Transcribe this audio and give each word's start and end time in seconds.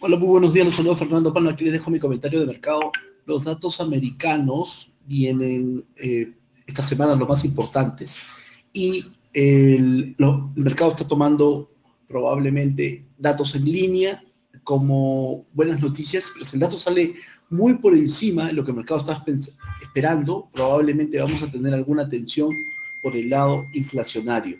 Hola, 0.00 0.16
muy 0.16 0.28
buenos 0.28 0.54
días. 0.54 0.64
Los 0.64 0.76
saludo 0.76 0.94
Fernando 0.94 1.34
Palma. 1.34 1.50
Aquí 1.50 1.64
les 1.64 1.72
dejo 1.72 1.90
mi 1.90 1.98
comentario 1.98 2.38
de 2.38 2.46
mercado. 2.46 2.92
Los 3.26 3.42
datos 3.42 3.80
americanos 3.80 4.92
vienen 5.06 5.84
eh, 5.96 6.32
esta 6.68 6.82
semana 6.82 7.16
los 7.16 7.28
más 7.28 7.44
importantes 7.44 8.16
y 8.72 9.04
el, 9.32 10.14
el, 10.16 10.62
mercado 10.62 10.92
está 10.92 11.08
tomando 11.08 11.72
probablemente 12.06 13.04
datos 13.18 13.56
en 13.56 13.64
línea 13.64 14.22
como 14.62 15.44
buenas 15.52 15.80
noticias, 15.80 16.30
pero 16.32 16.46
si 16.46 16.54
el 16.54 16.60
dato 16.60 16.78
sale 16.78 17.14
muy 17.50 17.74
por 17.78 17.96
encima 17.96 18.46
de 18.46 18.52
lo 18.52 18.64
que 18.64 18.70
el 18.70 18.76
mercado 18.76 19.00
está 19.00 19.24
esperando, 19.82 20.48
probablemente 20.52 21.18
vamos 21.18 21.42
a 21.42 21.50
tener 21.50 21.74
alguna 21.74 22.08
tensión 22.08 22.50
por 23.02 23.16
el 23.16 23.30
lado 23.30 23.64
inflacionario. 23.74 24.58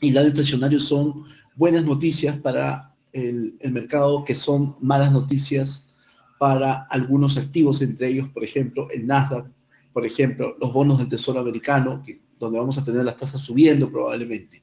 Y 0.00 0.08
el 0.08 0.14
lado 0.14 0.26
inflacionario 0.26 0.80
son 0.80 1.26
buenas 1.54 1.84
noticias 1.84 2.36
para 2.38 2.91
el, 3.12 3.58
mercado 3.70 4.24
que 4.24 4.34
son 4.34 4.76
malas 4.80 5.12
noticias 5.12 5.94
para 6.38 6.86
algunos 6.90 7.36
activos, 7.36 7.82
entre 7.82 8.08
ellos, 8.08 8.28
por 8.28 8.44
ejemplo, 8.44 8.88
el 8.90 9.06
Nasdaq, 9.06 9.46
por 9.92 10.06
ejemplo, 10.06 10.56
los 10.60 10.72
bonos 10.72 10.98
del 10.98 11.08
Tesoro 11.08 11.40
americano, 11.40 12.02
que, 12.04 12.20
donde 12.38 12.58
vamos 12.58 12.78
a 12.78 12.84
tener 12.84 13.04
las 13.04 13.16
tasas 13.16 13.40
subiendo 13.40 13.90
probablemente. 13.90 14.62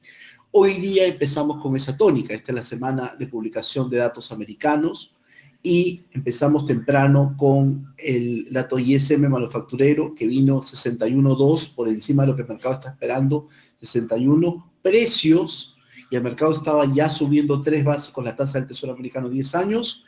Hoy 0.52 0.74
día 0.76 1.06
empezamos 1.06 1.62
con 1.62 1.76
esa 1.76 1.96
tónica, 1.96 2.34
esta 2.34 2.52
es 2.52 2.56
la 2.56 2.64
semana 2.64 3.16
de 3.18 3.28
publicación 3.28 3.90
de 3.90 3.98
datos 3.98 4.32
americanos 4.32 5.16
y 5.62 6.06
empezamos 6.12 6.66
temprano 6.66 7.36
con 7.38 7.94
el 7.98 8.48
dato 8.52 8.80
ISM 8.80 9.30
manufacturero 9.30 10.16
que 10.16 10.26
vino 10.26 10.62
61.2 10.62 11.76
por 11.76 11.88
encima 11.88 12.24
de 12.24 12.30
lo 12.30 12.36
que 12.36 12.44
el 12.44 12.48
mercado 12.48 12.76
está 12.76 12.90
esperando, 12.90 13.48
61 13.80 14.72
precios 14.82 15.79
y 16.10 16.16
el 16.16 16.24
mercado 16.24 16.54
estaba 16.54 16.86
ya 16.92 17.10
subiendo 17.10 17.62
tres 17.62 17.84
bases 17.84 18.12
con 18.12 18.26
la 18.26 18.36
tasa 18.36 18.60
del 18.60 18.68
Tesoro 18.68 18.94
americano 18.94 19.30
10 19.30 19.56
años, 19.56 20.06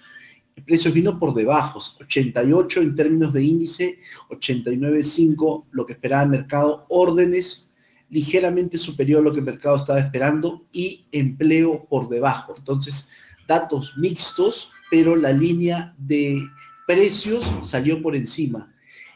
el 0.55 0.63
precio 0.63 0.91
vino 0.91 1.17
por 1.17 1.33
debajo, 1.33 1.79
88 2.01 2.81
en 2.81 2.95
términos 2.95 3.33
de 3.33 3.43
índice, 3.43 3.99
89.5 4.29 5.65
lo 5.71 5.85
que 5.85 5.93
esperaba 5.93 6.23
el 6.23 6.29
mercado, 6.29 6.85
órdenes 6.89 7.71
ligeramente 8.09 8.77
superior 8.77 9.21
a 9.21 9.23
lo 9.23 9.33
que 9.33 9.39
el 9.39 9.45
mercado 9.45 9.77
estaba 9.77 9.99
esperando 9.99 10.65
y 10.73 11.05
empleo 11.13 11.85
por 11.85 12.09
debajo. 12.09 12.53
Entonces, 12.57 13.09
datos 13.47 13.93
mixtos, 13.97 14.71
pero 14.89 15.15
la 15.15 15.31
línea 15.31 15.95
de 15.97 16.41
precios 16.85 17.49
salió 17.63 18.01
por 18.01 18.17
encima. 18.17 18.73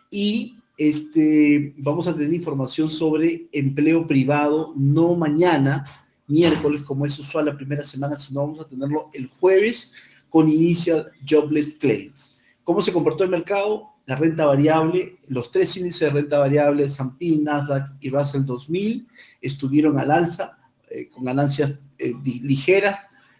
Y 0.09 0.57
este, 0.77 1.73
vamos 1.77 2.07
a 2.07 2.15
tener 2.15 2.33
información 2.33 2.89
sobre 2.89 3.49
empleo 3.51 4.07
privado, 4.07 4.73
no 4.77 5.15
mañana, 5.15 5.83
miércoles, 6.27 6.83
como 6.83 7.05
es 7.05 7.17
usual 7.19 7.45
la 7.45 7.55
primera 7.55 7.83
semana, 7.83 8.17
sino 8.17 8.41
vamos 8.41 8.59
a 8.59 8.67
tenerlo 8.67 9.09
el 9.13 9.29
jueves 9.39 9.93
con 10.29 10.49
Initial 10.49 11.11
Jobless 11.27 11.75
Claims. 11.75 12.37
¿Cómo 12.63 12.81
se 12.81 12.91
comportó 12.91 13.23
el 13.23 13.29
mercado? 13.29 13.91
La 14.05 14.15
renta 14.15 14.45
variable, 14.45 15.17
los 15.27 15.51
tres 15.51 15.75
índices 15.77 16.01
de 16.01 16.09
renta 16.09 16.39
variable, 16.39 16.83
S&P, 16.85 17.39
Nasdaq 17.41 17.95
y 18.01 18.09
Russell 18.09 18.43
2000, 18.43 19.07
estuvieron 19.41 19.99
al 19.99 20.11
alza, 20.11 20.57
eh, 20.89 21.09
con 21.09 21.25
ganancias 21.25 21.73
eh, 21.97 22.13
ligeras. 22.23 22.99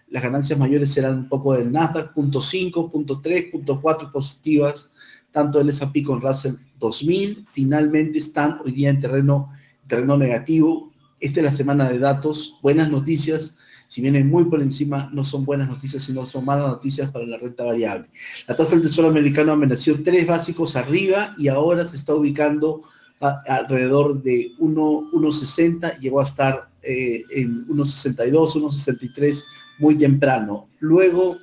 Las 0.09 0.23
ganancias 0.23 0.58
mayores 0.58 0.95
eran 0.97 1.17
un 1.17 1.30
poco 1.30 1.53
del 1.53 1.72
Nasdaq, 1.72 2.14
punto 2.14 2.39
.5, 2.39 2.92
punto 2.92 3.22
.3, 3.22 3.52
punto 3.52 3.81
.4 3.81 4.11
positivas, 4.11 4.92
tanto 5.31 5.59
el 5.59 5.70
S&P 5.70 6.03
con 6.03 6.22
Russell 6.22 6.55
2000. 6.80 7.47
Finalmente 7.52 8.20
están 8.20 8.59
hoy 8.64 8.72
día 8.72 8.89
en 8.89 9.02
terreno, 9.02 9.49
terreno 9.88 10.17
negativo, 10.17 10.92
esta 11.25 11.39
es 11.39 11.45
la 11.45 11.51
semana 11.51 11.89
de 11.89 11.99
datos, 11.99 12.57
buenas 12.61 12.89
noticias, 12.89 13.55
si 13.87 14.01
vienen 14.01 14.29
muy 14.29 14.45
por 14.45 14.61
encima, 14.61 15.09
no 15.13 15.23
son 15.23 15.45
buenas 15.45 15.67
noticias, 15.67 16.03
sino 16.03 16.25
son 16.25 16.45
malas 16.45 16.69
noticias 16.69 17.09
para 17.11 17.25
la 17.25 17.37
renta 17.37 17.63
variable. 17.63 18.09
La 18.47 18.55
tasa 18.55 18.71
del 18.71 18.83
Tesoro 18.83 19.07
americano 19.07 19.51
amenazó 19.51 19.93
tres 20.03 20.25
básicos 20.25 20.75
arriba 20.75 21.33
y 21.37 21.47
ahora 21.47 21.85
se 21.87 21.97
está 21.97 22.13
ubicando 22.13 22.81
alrededor 23.19 24.21
de 24.21 24.52
1,60, 24.59 25.97
llegó 25.99 26.19
a 26.19 26.23
estar 26.23 26.69
eh, 26.83 27.23
en 27.35 27.65
1,62, 27.67 28.31
1,63 28.31 29.43
muy 29.80 29.97
temprano. 29.97 30.67
Luego, 30.80 31.37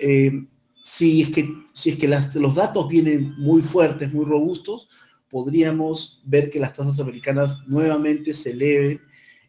eh, 0.00 0.46
si 0.82 1.22
es 1.22 1.30
que, 1.30 1.48
si 1.72 1.90
es 1.90 1.96
que 1.96 2.08
los 2.08 2.54
datos 2.54 2.88
vienen 2.88 3.34
muy 3.38 3.62
fuertes, 3.62 4.12
muy 4.12 4.24
robustos, 4.24 4.88
podríamos 5.30 6.22
ver 6.24 6.50
que 6.50 6.60
las 6.60 6.72
tasas 6.72 6.98
americanas 7.00 7.60
nuevamente 7.66 8.32
se 8.34 8.52
eleven 8.52 9.00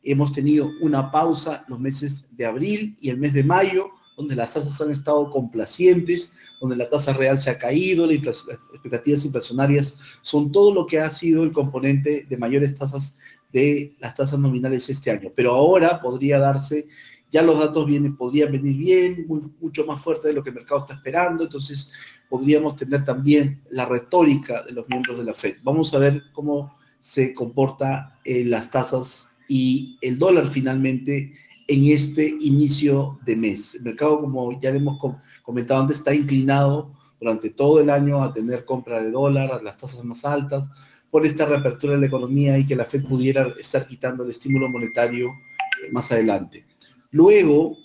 Hemos 0.03 0.31
tenido 0.31 0.71
una 0.81 1.11
pausa 1.11 1.63
los 1.67 1.79
meses 1.79 2.25
de 2.31 2.45
abril 2.45 2.97
y 3.01 3.09
el 3.09 3.17
mes 3.17 3.33
de 3.33 3.43
mayo, 3.43 3.91
donde 4.17 4.35
las 4.35 4.53
tasas 4.53 4.79
han 4.81 4.91
estado 4.91 5.29
complacientes, 5.29 6.33
donde 6.59 6.75
la 6.75 6.89
tasa 6.89 7.13
real 7.13 7.37
se 7.37 7.49
ha 7.49 7.57
caído, 7.57 8.05
las 8.05 8.45
expectativas 8.73 9.23
inflacionarias 9.23 9.97
son 10.21 10.51
todo 10.51 10.73
lo 10.73 10.85
que 10.85 10.99
ha 10.99 11.11
sido 11.11 11.43
el 11.43 11.53
componente 11.53 12.25
de 12.29 12.37
mayores 12.37 12.75
tasas 12.75 13.15
de 13.53 13.95
las 13.99 14.15
tasas 14.15 14.37
nominales 14.37 14.89
este 14.89 15.11
año. 15.11 15.31
Pero 15.35 15.53
ahora 15.53 16.01
podría 16.01 16.37
darse, 16.37 16.87
ya 17.31 17.41
los 17.41 17.59
datos 17.59 17.85
vienen, 17.85 18.17
podrían 18.17 18.51
venir 18.51 18.77
bien, 18.77 19.25
mucho 19.59 19.85
más 19.85 20.01
fuerte 20.01 20.27
de 20.27 20.33
lo 20.33 20.43
que 20.43 20.49
el 20.49 20.55
mercado 20.55 20.81
está 20.81 20.95
esperando, 20.95 21.45
entonces 21.45 21.91
podríamos 22.29 22.75
tener 22.75 23.05
también 23.05 23.61
la 23.71 23.85
retórica 23.85 24.63
de 24.63 24.73
los 24.73 24.87
miembros 24.87 25.17
de 25.17 25.23
la 25.23 25.33
Fed. 25.33 25.57
Vamos 25.63 25.93
a 25.93 25.99
ver 25.99 26.23
cómo 26.33 26.77
se 26.99 27.33
comporta 27.33 28.19
en 28.25 28.49
las 28.49 28.69
tasas 28.69 29.28
y 29.49 29.97
el 30.01 30.17
dólar 30.17 30.47
finalmente 30.47 31.33
en 31.67 31.85
este 31.87 32.27
inicio 32.39 33.19
de 33.25 33.35
mes. 33.35 33.75
El 33.75 33.81
mercado, 33.81 34.21
como 34.21 34.59
ya 34.61 34.69
hemos 34.69 34.97
comentado 35.43 35.81
antes, 35.81 35.97
está 35.97 36.13
inclinado 36.13 36.93
durante 37.19 37.49
todo 37.49 37.81
el 37.81 37.89
año 37.89 38.23
a 38.23 38.33
tener 38.33 38.63
compra 38.63 39.01
de 39.01 39.11
dólar 39.11 39.51
a 39.51 39.61
las 39.61 39.77
tasas 39.77 40.05
más 40.05 40.23
altas 40.23 40.69
por 41.11 41.25
esta 41.25 41.45
reapertura 41.45 41.95
de 41.95 42.01
la 42.01 42.05
economía 42.05 42.57
y 42.57 42.65
que 42.65 42.75
la 42.75 42.85
Fed 42.85 43.03
pudiera 43.03 43.47
estar 43.59 43.85
quitando 43.87 44.23
el 44.23 44.29
estímulo 44.29 44.69
monetario 44.69 45.27
eh, 45.27 45.91
más 45.91 46.11
adelante. 46.11 46.66
Luego, 47.11 47.75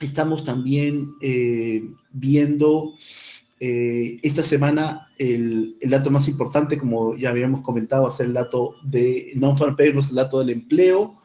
estamos 0.00 0.44
también 0.44 1.12
eh, 1.20 1.84
viendo 2.10 2.94
eh, 3.60 4.20
esta 4.22 4.42
semana 4.42 5.08
el, 5.18 5.76
dato 5.82 6.10
más 6.10 6.28
importante, 6.28 6.78
como 6.78 7.16
ya 7.16 7.30
habíamos 7.30 7.62
comentado, 7.62 8.02
va 8.04 8.08
a 8.08 8.12
ser 8.12 8.26
el 8.26 8.34
dato 8.34 8.74
de 8.84 9.32
non-farm 9.34 9.76
payrolls, 9.76 10.10
el 10.10 10.16
dato 10.16 10.38
del 10.38 10.50
empleo. 10.50 11.16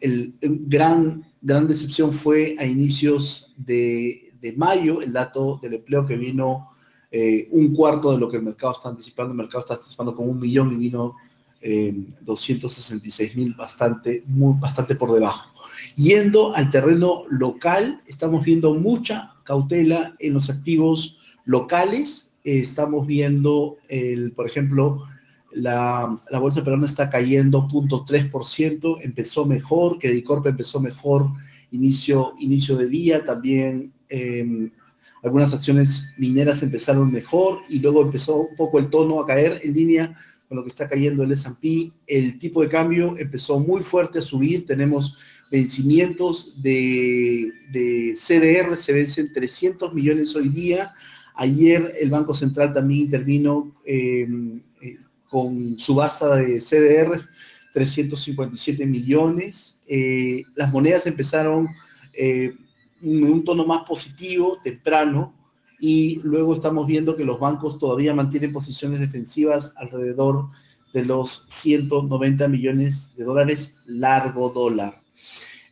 el, 0.00 0.34
gran, 0.40 1.24
gran 1.40 1.68
decepción 1.68 2.12
fue 2.12 2.56
a 2.58 2.66
inicios 2.66 3.52
de, 3.56 4.32
mayo, 4.56 5.00
el 5.00 5.12
dato 5.12 5.60
del 5.62 5.74
empleo 5.74 6.04
que 6.04 6.16
vino 6.16 6.70
eh, 7.12 7.48
un 7.52 7.74
cuarto 7.74 8.12
de 8.12 8.18
lo 8.18 8.28
que 8.28 8.38
el 8.38 8.42
mercado 8.42 8.72
está 8.72 8.88
anticipando. 8.88 9.30
El 9.30 9.36
mercado 9.38 9.60
está 9.60 9.74
anticipando 9.74 10.16
como 10.16 10.30
un 10.30 10.40
millón 10.40 10.72
y 10.72 10.76
vino 10.76 11.14
266 11.62 13.30
eh, 13.30 13.36
mil, 13.36 13.54
bastante, 13.54 14.24
muy, 14.26 14.58
bastante 14.58 14.96
por 14.96 15.12
debajo. 15.12 15.52
Yendo 15.94 16.54
al 16.54 16.70
terreno 16.70 17.22
local, 17.30 18.02
estamos 18.06 18.44
viendo 18.44 18.74
mucha 18.74 19.31
cautela 19.44 20.14
en 20.18 20.34
los 20.34 20.50
activos 20.50 21.18
locales. 21.44 22.34
Eh, 22.44 22.58
estamos 22.58 23.06
viendo, 23.06 23.78
el, 23.88 24.32
por 24.32 24.46
ejemplo, 24.46 25.04
la, 25.54 26.20
bolsa 26.40 26.62
peruana 26.64 26.86
está 26.86 27.10
cayendo 27.10 27.68
0.3%, 27.68 28.98
empezó 29.02 29.44
mejor, 29.44 29.98
Credicorp 29.98 30.46
empezó 30.46 30.80
mejor 30.80 31.28
inicio, 31.70 32.34
inicio 32.38 32.76
de 32.76 32.88
día, 32.88 33.24
también 33.24 33.92
em, 34.08 34.70
algunas 35.22 35.54
acciones 35.54 36.14
mineras 36.18 36.62
empezaron 36.62 37.12
mejor 37.12 37.60
y 37.68 37.78
luego 37.78 38.02
empezó 38.02 38.36
un 38.36 38.56
poco 38.56 38.78
el 38.78 38.90
tono 38.90 39.20
a 39.20 39.26
caer 39.26 39.60
en 39.62 39.74
línea 39.74 40.16
con 40.52 40.58
lo 40.58 40.64
que 40.64 40.68
está 40.68 40.86
cayendo 40.86 41.22
el 41.22 41.32
S&P. 41.32 41.90
El 42.06 42.38
tipo 42.38 42.60
de 42.60 42.68
cambio 42.68 43.16
empezó 43.16 43.58
muy 43.58 43.80
fuerte 43.82 44.18
a 44.18 44.22
subir, 44.22 44.66
tenemos 44.66 45.16
vencimientos 45.50 46.62
de, 46.62 47.50
CDR, 48.14 48.76
se 48.76 48.92
vencen 48.92 49.32
300 49.32 49.94
millones 49.94 50.36
hoy 50.36 50.50
día. 50.50 50.92
Ayer 51.36 51.94
el 51.98 52.10
Banco 52.10 52.34
Central 52.34 52.74
también 52.74 53.04
intervino 53.04 53.74
eh, 53.86 54.28
eh, 54.82 54.98
con 55.30 55.78
subasta 55.78 56.36
de 56.36 56.60
CDR, 56.60 57.18
357 57.72 58.84
millones. 58.84 59.80
Eh, 59.88 60.42
las 60.54 60.70
monedas 60.70 61.06
empezaron 61.06 61.66
en 62.12 62.58
un 63.02 63.42
tono 63.42 63.64
más 63.64 63.84
positivo, 63.88 64.58
temprano, 64.62 65.34
y 65.84 66.20
luego 66.22 66.54
estamos 66.54 66.86
viendo 66.86 67.16
que 67.16 67.24
los 67.24 67.40
bancos 67.40 67.76
todavía 67.76 68.14
mantienen 68.14 68.52
posiciones 68.52 69.00
defensivas 69.00 69.74
alrededor 69.76 70.46
de 70.94 71.04
los 71.04 71.44
190 71.48 72.46
millones 72.46 73.10
de 73.16 73.24
dólares 73.24 73.74
largo 73.86 74.50
dólar. 74.50 75.02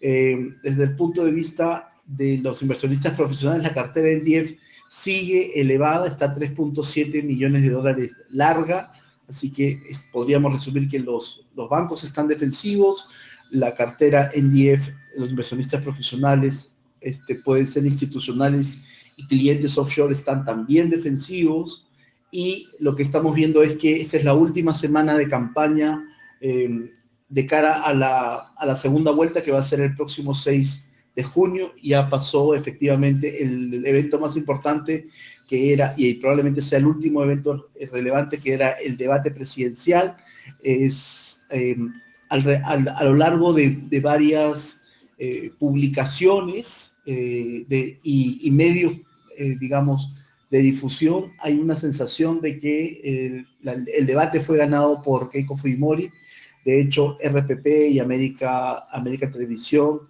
Eh, 0.00 0.36
desde 0.64 0.82
el 0.82 0.96
punto 0.96 1.24
de 1.24 1.30
vista 1.30 1.92
de 2.04 2.38
los 2.38 2.60
inversionistas 2.60 3.14
profesionales, 3.14 3.62
la 3.62 3.72
cartera 3.72 4.08
del 4.08 4.24
DIEF 4.24 4.58
sigue 4.88 5.60
elevada, 5.60 6.08
está 6.08 6.24
a 6.24 6.34
3.7 6.34 7.22
millones 7.22 7.62
de 7.62 7.70
dólares 7.70 8.10
larga, 8.30 8.92
así 9.28 9.52
que 9.52 9.80
podríamos 10.10 10.52
resumir 10.52 10.88
que 10.88 10.98
los, 10.98 11.46
los 11.54 11.68
bancos 11.68 12.02
están 12.02 12.26
defensivos, 12.26 13.06
la 13.52 13.76
cartera 13.76 14.32
NDF, 14.36 14.88
los 15.16 15.30
inversionistas 15.30 15.80
profesionales 15.84 16.72
este, 17.00 17.36
pueden 17.36 17.68
ser 17.68 17.86
institucionales 17.86 18.80
y 19.20 19.26
clientes 19.26 19.76
offshore 19.76 20.14
están 20.14 20.44
también 20.44 20.90
defensivos. 20.90 21.86
Y 22.30 22.68
lo 22.78 22.94
que 22.94 23.02
estamos 23.02 23.34
viendo 23.34 23.62
es 23.62 23.74
que 23.74 24.00
esta 24.00 24.16
es 24.16 24.24
la 24.24 24.34
última 24.34 24.72
semana 24.72 25.16
de 25.16 25.28
campaña 25.28 26.04
eh, 26.40 26.90
de 27.28 27.46
cara 27.46 27.82
a 27.82 27.92
la, 27.92 28.34
a 28.56 28.66
la, 28.66 28.76
segunda 28.76 29.10
vuelta 29.10 29.42
que 29.42 29.52
va 29.52 29.58
a 29.58 29.62
ser 29.62 29.80
el 29.80 29.94
próximo 29.94 30.34
6 30.34 30.86
de 31.16 31.22
junio. 31.22 31.72
Ya 31.82 32.08
pasó 32.08 32.54
efectivamente 32.54 33.42
el, 33.42 33.84
evento 33.84 34.18
más 34.18 34.36
importante 34.36 35.08
que 35.48 35.72
era, 35.72 35.94
y 35.96 36.14
probablemente 36.14 36.62
sea 36.62 36.78
el 36.78 36.86
último 36.86 37.22
evento 37.24 37.70
relevante, 37.92 38.38
que 38.38 38.54
era 38.54 38.70
el 38.72 38.96
debate 38.96 39.32
presidencial. 39.32 40.16
Es 40.62 41.42
eh, 41.50 41.76
a 42.28 43.04
lo 43.04 43.16
largo 43.16 43.52
de, 43.52 44.00
varias 44.00 44.80
eh, 45.18 45.50
publicaciones 45.58 46.94
eh, 47.04 47.64
de, 47.68 47.98
y, 48.02 48.50
medios, 48.52 48.92
eh, 49.40 49.56
digamos, 49.58 50.16
de 50.50 50.58
difusión, 50.58 51.32
hay 51.38 51.58
una 51.58 51.74
sensación 51.74 52.40
de 52.40 52.58
que 52.58 53.46
el, 53.62 54.06
debate 54.06 54.40
fue 54.40 54.58
ganado 54.58 55.02
por 55.02 55.30
Keiko 55.30 55.56
Fujimori. 55.56 56.10
De 56.64 56.80
hecho, 56.80 57.16
RPP 57.24 57.66
y 57.90 58.00
América, 58.00 58.84
América 58.90 59.30
Televisión 59.30 60.00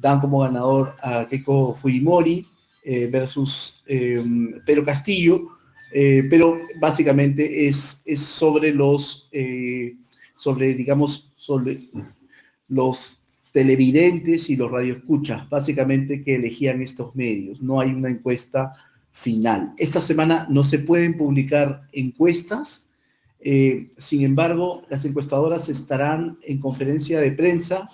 dan 0.00 0.20
como 0.20 0.40
ganador 0.40 0.92
a 1.02 1.26
Keiko 1.28 1.74
Fujimori 1.74 2.46
versus 3.12 3.84
Pedro 3.86 4.84
Castillo, 4.84 5.48
pero 5.92 6.58
básicamente 6.80 7.68
es, 7.68 8.00
es 8.06 8.20
sobre 8.20 8.72
los, 8.72 9.30
sobre, 10.34 10.74
digamos, 10.74 11.30
sobre 11.36 11.90
los 12.68 13.20
televidentes 13.54 14.50
y 14.50 14.56
los 14.56 14.68
radioescuchas, 14.68 15.48
básicamente 15.48 16.24
que 16.24 16.34
elegían 16.34 16.82
estos 16.82 17.14
medios. 17.14 17.62
No 17.62 17.78
hay 17.78 17.90
una 17.90 18.10
encuesta 18.10 18.72
final. 19.12 19.72
Esta 19.78 20.00
semana 20.00 20.48
no 20.50 20.64
se 20.64 20.80
pueden 20.80 21.16
publicar 21.16 21.82
encuestas, 21.92 22.84
eh, 23.38 23.92
sin 23.96 24.24
embargo, 24.24 24.82
las 24.90 25.04
encuestadoras 25.04 25.68
estarán 25.68 26.36
en 26.42 26.58
conferencia 26.58 27.20
de 27.20 27.30
prensa 27.30 27.88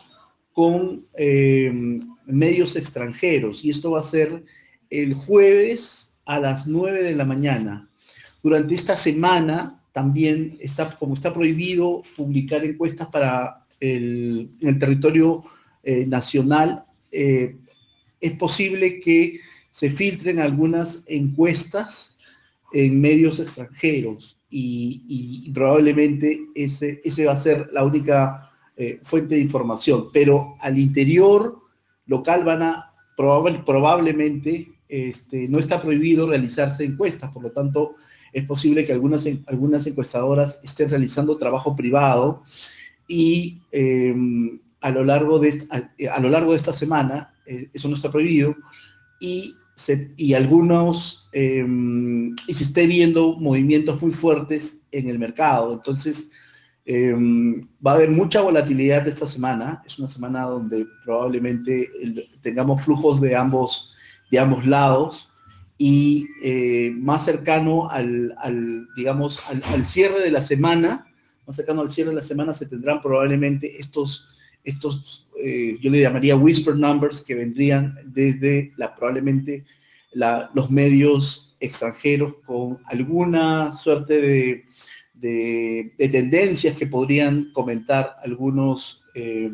con 0.54 1.04
eh, 1.14 2.00
medios 2.24 2.74
extranjeros 2.76 3.62
y 3.62 3.68
esto 3.68 3.90
va 3.90 4.00
a 4.00 4.04
ser 4.04 4.42
el 4.88 5.12
jueves 5.12 6.16
a 6.24 6.40
las 6.40 6.66
9 6.66 7.02
de 7.02 7.16
la 7.16 7.26
mañana. 7.26 7.90
Durante 8.42 8.74
esta 8.74 8.96
semana 8.96 9.82
también 9.92 10.56
está, 10.58 10.96
como 10.98 11.12
está 11.12 11.34
prohibido 11.34 12.02
publicar 12.16 12.64
encuestas 12.64 13.08
para 13.08 13.66
el, 13.80 14.50
el 14.60 14.78
territorio 14.78 15.42
eh, 15.82 16.06
nacional, 16.06 16.84
eh, 17.10 17.56
es 18.20 18.32
posible 18.32 19.00
que 19.00 19.40
se 19.70 19.90
filtren 19.90 20.38
algunas 20.38 21.04
encuestas 21.06 22.18
en 22.72 23.00
medios 23.00 23.40
extranjeros 23.40 24.38
y, 24.50 25.50
probablemente 25.54 26.40
ese, 26.54 27.00
ese 27.02 27.24
va 27.24 27.32
a 27.32 27.36
ser 27.36 27.70
la 27.72 27.84
única 27.84 28.50
eh, 28.76 29.00
fuente 29.04 29.36
de 29.36 29.40
información. 29.40 30.08
Pero 30.12 30.56
al 30.60 30.78
interior 30.78 31.60
local 32.06 32.44
van 32.44 32.62
a 32.62 32.92
probablemente 33.16 34.72
este, 34.88 35.48
no 35.48 35.58
está 35.58 35.80
prohibido 35.80 36.26
realizarse 36.26 36.84
encuestas, 36.84 37.30
por 37.30 37.42
lo 37.42 37.52
tanto 37.52 37.96
es 38.32 38.44
posible 38.44 38.84
que 38.84 38.92
algunas, 38.92 39.26
algunas 39.46 39.86
encuestadoras 39.86 40.58
estén 40.62 40.90
realizando 40.90 41.36
trabajo 41.36 41.76
privado 41.76 42.42
y 43.10 43.60
em, 43.72 44.60
a, 44.80 44.92
lo 44.92 45.02
largo 45.02 45.40
de, 45.40 45.66
a, 46.08 46.20
lo 46.20 46.28
largo 46.28 46.52
de 46.52 46.58
esta 46.58 46.72
semana, 46.72 47.34
eh, 47.44 47.68
eso 47.74 47.88
no 47.88 47.96
está 47.96 48.08
prohibido, 48.08 48.54
y, 49.18 49.52
y 50.16 50.34
algunos, 50.34 51.28
em, 51.32 52.36
y 52.46 52.54
se 52.54 52.64
esté 52.64 52.86
viendo 52.86 53.36
movimientos 53.36 54.00
muy 54.00 54.12
fuertes 54.12 54.76
en 54.92 55.08
el 55.08 55.18
mercado. 55.18 55.74
Entonces, 55.74 56.30
em, 56.86 57.66
va 57.84 57.92
a 57.92 57.94
haber 57.96 58.10
mucha 58.10 58.42
volatilidad 58.42 59.06
esta 59.08 59.26
semana. 59.26 59.82
Es 59.84 59.98
una 59.98 60.08
semana 60.08 60.44
donde 60.44 60.86
probablemente 61.04 61.90
tengamos 62.42 62.82
flujos 62.82 63.20
de 63.20 63.34
ambos, 63.34 63.92
de 64.30 64.38
ambos 64.38 64.64
lados 64.64 65.30
y 65.78 66.28
eh, 66.42 66.92
más 66.94 67.24
cercano 67.24 67.90
al, 67.90 68.86
digamos, 68.94 69.40
al, 69.48 69.84
cierre 69.84 70.20
de 70.20 70.30
la 70.30 70.42
semana, 70.42 71.06
más 71.58 71.84
al 71.84 71.90
cierre 71.90 72.10
de 72.10 72.16
la 72.16 72.22
semana 72.22 72.52
se 72.54 72.66
tendrán 72.66 73.00
probablemente 73.00 73.78
estos, 73.78 74.26
estos 74.64 75.28
eh, 75.38 75.78
yo 75.80 75.90
le 75.90 76.00
llamaría 76.00 76.36
whisper 76.36 76.76
numbers, 76.76 77.20
que 77.20 77.34
vendrían 77.34 77.96
desde 78.04 78.72
la, 78.76 78.94
probablemente 78.94 79.64
los 80.12 80.70
medios 80.70 81.56
extranjeros 81.60 82.34
con 82.46 82.78
alguna 82.86 83.72
suerte 83.72 84.20
de, 84.20 84.64
de, 85.14 86.08
tendencias 86.08 86.76
que 86.76 86.86
podrían 86.86 87.52
comentar 87.52 88.16
algunos, 88.22 89.04
eh, 89.14 89.50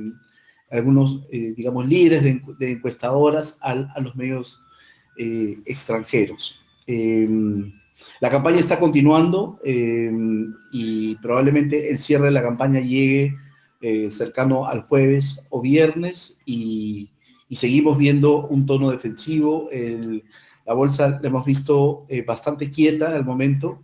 algunos 0.70 1.28
digamos, 1.31 1.87
líderes 1.87 2.22
de, 2.22 2.70
encuestadoras 2.72 3.58
a 3.60 4.00
los 4.00 4.16
medios 4.16 4.60
eh, 5.19 5.58
extranjeros. 5.64 6.60
La 8.20 8.31
campaña 8.31 8.58
está 8.58 8.78
continuando 8.78 9.58
em, 9.64 10.54
y 10.72 11.14
probablemente 11.16 11.90
el 11.90 11.98
cierre 11.98 12.26
de 12.26 12.31
la 12.31 12.43
campaña 12.43 12.81
llegue 12.81 13.37
eh, 13.81 14.10
cercano 14.10 14.66
al 14.66 14.82
jueves 14.82 15.40
o 15.50 15.60
viernes 15.60 16.40
y, 16.44 17.10
seguimos 17.50 17.96
viendo 17.96 18.46
un 18.48 18.66
tono 18.66 18.90
defensivo. 18.90 19.69
la 20.66 20.75
bolsa 20.75 21.20
la 21.22 21.28
hemos 21.28 21.44
visto 21.44 22.04
eh, 22.08 22.22
bastante 22.22 22.70
quieta 22.70 23.14
al 23.14 23.25
momento, 23.25 23.82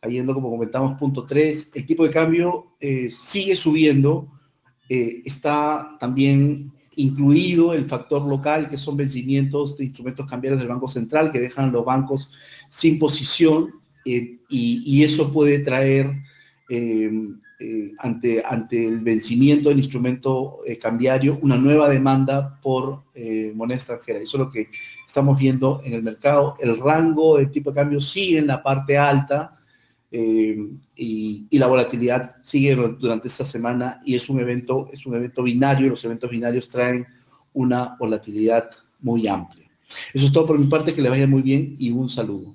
cayendo 0.00 0.32
como 0.32 0.48
comentamos 0.48 0.96
punto 0.98 1.24
3. 1.26 1.72
El 1.74 1.86
tipo 1.86 2.04
de 2.04 2.10
cambio 2.10 2.76
sigue 3.10 3.56
subiendo, 3.56 4.28
está 4.88 5.96
también 5.98 6.72
incluido 7.00 7.72
el 7.72 7.86
factor 7.86 8.22
local, 8.26 8.68
que 8.68 8.76
son 8.76 8.96
vencimientos 8.96 9.76
de 9.76 9.84
instrumentos 9.84 10.26
cambiarios 10.26 10.60
del 10.60 10.68
Banco 10.68 10.88
Central, 10.88 11.30
que 11.30 11.40
dejan 11.40 11.72
los 11.72 11.84
bancos 11.84 12.30
sin 12.68 12.98
posición, 12.98 13.80
eh, 14.04 14.38
y, 14.48 15.02
eso 15.04 15.32
puede 15.32 15.60
traer 15.60 16.10
eh, 16.68 17.10
eh, 17.60 17.92
ante, 17.98 18.42
ante 18.44 18.86
el 18.86 19.00
vencimiento 19.00 19.68
del 19.68 19.78
instrumento 19.78 20.58
cambiario 20.80 21.38
una 21.42 21.56
nueva 21.56 21.88
demanda 21.88 22.58
por 22.62 23.04
moneda 23.54 23.76
extranjera. 23.76 24.20
Eso 24.20 24.38
es 24.38 24.46
lo 24.46 24.50
que 24.50 24.68
estamos 25.06 25.38
viendo 25.38 25.80
en 25.84 25.92
el 25.92 26.02
mercado. 26.02 26.54
El 26.60 26.78
rango 26.78 27.38
de 27.38 27.46
tipo 27.46 27.70
de 27.70 27.76
cambio 27.76 28.00
sigue 28.00 28.38
en 28.38 28.46
la 28.46 28.62
parte 28.62 28.96
alta, 28.96 29.59
y, 30.10 31.46
y, 31.50 31.58
la 31.58 31.68
volatilidad 31.68 32.36
sigue 32.42 32.74
durante 32.74 33.28
esta 33.28 33.44
semana 33.44 34.00
y 34.04 34.16
es 34.16 34.28
un 34.28 34.40
evento, 34.40 34.88
es 34.92 35.06
un 35.06 35.14
evento 35.14 35.42
binario, 35.42 35.88
los 35.88 36.04
eventos 36.04 36.30
binarios 36.30 36.68
traen 36.68 37.06
una 37.52 37.96
volatilidad 37.98 38.70
muy 39.00 39.28
amplia. 39.28 39.70
Eso 40.12 40.26
es 40.26 40.32
todo 40.32 40.46
por 40.46 40.58
mi 40.58 40.66
parte, 40.66 40.94
que 40.94 41.02
le 41.02 41.10
vaya 41.10 41.26
muy 41.26 41.42
bien 41.42 41.76
y 41.78 41.90
un 41.90 42.08
saludo. 42.08 42.54